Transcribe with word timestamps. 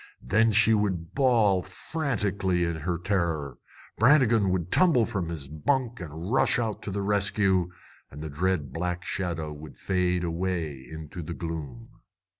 Then 0.23 0.51
she 0.51 0.73
would 0.73 1.13
bawl 1.13 1.61
frantically 1.61 2.63
in 2.63 2.77
her 2.77 2.97
terror. 2.97 3.59
Brannigan 3.99 4.49
would 4.49 4.71
tumble 4.71 5.05
from 5.05 5.29
his 5.29 5.47
bunk 5.47 5.99
and 5.99 6.33
rush 6.33 6.57
out 6.57 6.81
to 6.81 6.89
the 6.91 7.03
rescue. 7.03 7.69
And 8.09 8.23
the 8.23 8.29
dread 8.31 8.73
black 8.73 9.05
shadow 9.05 9.53
would 9.53 9.77
fade 9.77 10.23
away 10.23 10.87
into 10.91 11.21
the 11.21 11.35
gloom. 11.35 11.99